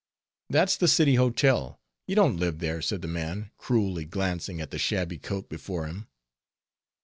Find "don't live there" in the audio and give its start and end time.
2.15-2.81